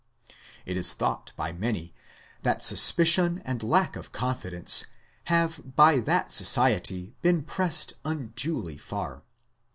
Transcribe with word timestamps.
It 0.65 0.77
is 0.77 0.93
thought 0.93 1.31
by 1.35 1.51
many 1.51 1.93
that 2.41 2.63
suspicion 2.63 3.39
and 3.45 3.61
lack 3.61 3.95
of 3.95 4.11
confidence 4.11 4.85
have 5.25 5.61
by 5.75 5.99
that 5.99 6.33
Society 6.33 7.13
been 7.21 7.43
pressed 7.43 7.93
unduly 8.03 8.77
far. 8.79 9.21